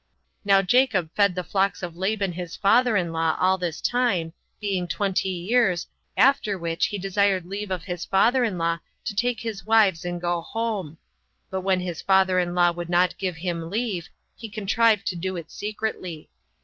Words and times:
9. 0.45 0.55
Now 0.57 0.61
Jacob 0.63 1.11
fed 1.13 1.35
the 1.35 1.43
flocks 1.43 1.83
of 1.83 1.95
Laban 1.95 2.31
his 2.33 2.55
father 2.55 2.97
in 2.97 3.11
law 3.13 3.37
all 3.39 3.59
this 3.59 3.79
time, 3.79 4.33
being 4.59 4.87
twenty 4.87 5.29
years, 5.29 5.85
after 6.17 6.57
which 6.57 6.87
he 6.87 6.97
desired 6.97 7.45
leave 7.45 7.69
of 7.69 7.83
his 7.83 8.03
father 8.03 8.43
in 8.43 8.57
law 8.57 8.79
to 9.05 9.15
take 9.15 9.41
his 9.41 9.63
wives 9.63 10.03
and 10.03 10.19
go 10.19 10.41
home; 10.41 10.97
but 11.51 11.61
when 11.61 11.81
his 11.81 12.01
father 12.01 12.39
in 12.39 12.55
law 12.55 12.71
would 12.71 12.89
not 12.89 13.15
give 13.19 13.35
him 13.35 13.69
leave, 13.69 14.09
he 14.35 14.49
contrived 14.49 15.05
to 15.05 15.15
do 15.15 15.35
it 15.37 15.51
secretly. 15.51 16.31